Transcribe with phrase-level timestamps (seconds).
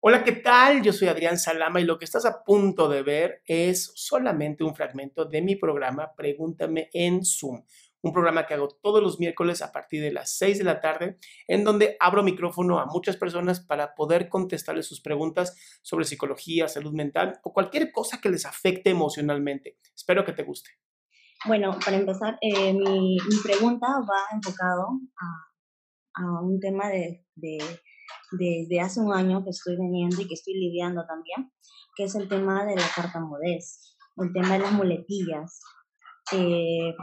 [0.00, 0.80] Hola, ¿qué tal?
[0.82, 4.76] Yo soy Adrián Salama y lo que estás a punto de ver es solamente un
[4.76, 7.64] fragmento de mi programa Pregúntame en Zoom,
[8.02, 11.18] un programa que hago todos los miércoles a partir de las 6 de la tarde,
[11.48, 16.92] en donde abro micrófono a muchas personas para poder contestarles sus preguntas sobre psicología, salud
[16.92, 19.78] mental o cualquier cosa que les afecte emocionalmente.
[19.96, 20.70] Espero que te guste.
[21.44, 24.86] Bueno, para empezar, eh, mi, pregunta va enfocado
[26.14, 27.24] a, un tema de
[28.32, 31.52] desde hace un año que estoy teniendo y que estoy lidiando también,
[31.96, 35.60] que es el tema de la tartamudez, el tema de las muletillas.
[36.32, 36.94] Eh,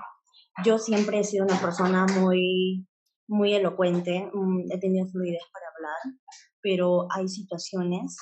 [0.64, 2.88] yo siempre he sido una persona muy,
[3.28, 6.20] muy elocuente, mm, he tenido fluidez para hablar,
[6.62, 8.18] pero hay situaciones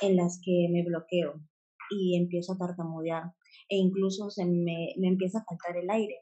[0.00, 1.40] en las que me bloqueo
[1.90, 3.24] y empiezo a tartamudear
[3.68, 6.16] e incluso se me, me empieza a faltar el aire.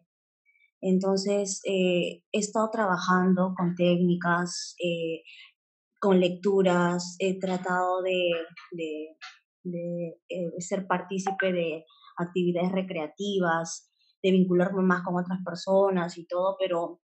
[0.80, 5.22] Entonces, eh, he estado trabajando con técnicas, eh,
[5.98, 8.32] con lecturas, he tratado de,
[8.72, 9.16] de,
[9.64, 11.84] de eh, ser partícipe de
[12.16, 13.92] actividades recreativas,
[14.22, 17.00] de vincularme más con otras personas y todo, pero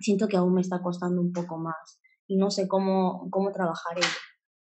[0.00, 3.98] siento que aún me está costando un poco más y no sé cómo, cómo trabajar
[3.98, 4.08] ello.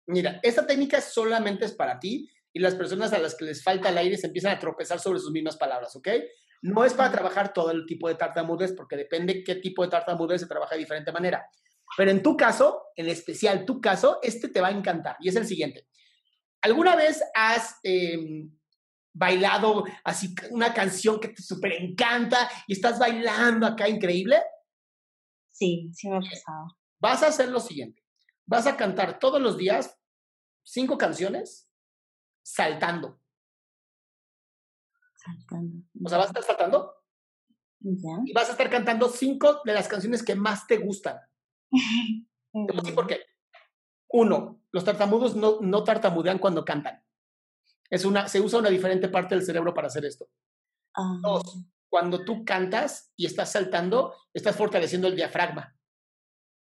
[0.09, 3.89] Mira, esta técnica solamente es para ti y las personas a las que les falta
[3.89, 6.09] el aire se empiezan a tropezar sobre sus mismas palabras, ¿ok?
[6.63, 10.41] No es para trabajar todo el tipo de tartamudez porque depende qué tipo de tartamudez
[10.41, 11.45] se trabaja de diferente manera.
[11.97, 15.37] Pero en tu caso, en especial tu caso, este te va a encantar y es
[15.37, 15.87] el siguiente.
[16.63, 18.51] ¿Alguna vez has em,
[19.13, 24.43] bailado así una canción que te súper encanta y estás bailando acá increíble?
[25.51, 26.77] Sí, sí me ha pasado.
[26.99, 28.03] Vas a hacer lo siguiente.
[28.45, 29.99] Vas a cantar todos los días
[30.63, 31.71] cinco canciones
[32.43, 33.21] saltando.
[35.17, 35.83] Saltando.
[36.05, 36.95] O sea, vas a estar saltando
[37.81, 38.19] Ya.
[38.25, 41.19] y vas a estar cantando cinco de las canciones que más te gustan.
[42.53, 43.21] Te voy a decir por qué.
[44.09, 47.03] Uno, los tartamudos no, no tartamudean cuando cantan.
[47.91, 50.29] Es una, se usa una diferente parte del cerebro para hacer esto.
[50.95, 55.77] Ah, Dos, cuando tú cantas y estás saltando, estás fortaleciendo el diafragma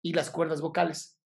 [0.03, 1.19] y las cuerdas vocales.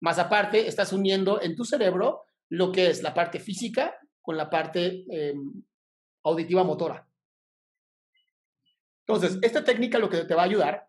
[0.00, 4.50] Más aparte, estás uniendo en tu cerebro lo que es la parte física con la
[4.50, 5.34] parte eh,
[6.24, 7.08] auditiva motora.
[9.06, 10.88] Entonces, esta técnica lo que te va a ayudar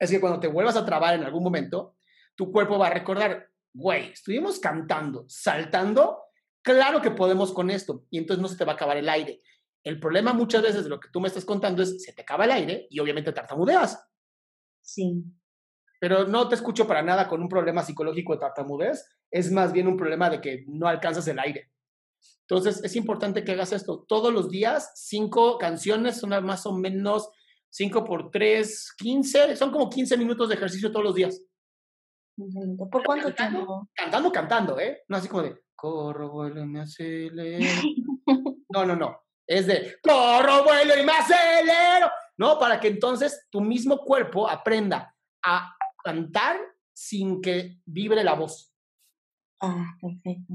[0.00, 1.94] es que cuando te vuelvas a trabar en algún momento,
[2.34, 6.22] tu cuerpo va a recordar, güey, estuvimos cantando, saltando,
[6.62, 9.40] claro que podemos con esto, y entonces no se te va a acabar el aire.
[9.84, 12.46] El problema muchas veces de lo que tú me estás contando es, se te acaba
[12.46, 14.02] el aire y obviamente tartamudeas,
[14.82, 15.22] Sí.
[16.00, 19.86] pero no te escucho para nada con un problema psicológico de tartamudez, es más bien
[19.86, 21.70] un problema de que no alcanzas el aire.
[22.48, 27.30] Entonces es importante que hagas esto todos los días, cinco canciones, son más o menos
[27.70, 31.40] 5 por 3, 15, son como 15 minutos de ejercicio todos los días.
[32.90, 33.88] ¿Por cuánto cantando, tiempo?
[33.94, 35.02] Cantando, cantando, ¿eh?
[35.08, 37.64] No así como de, corro, vuelo y me acelero.
[38.68, 39.20] no, no, no.
[39.46, 42.10] Es de, corro, vuelo y me acelero.
[42.36, 45.14] No, para que entonces tu mismo cuerpo aprenda
[45.44, 46.58] a cantar
[46.92, 48.72] sin que vibre la voz.
[49.60, 50.54] Ah, perfecto.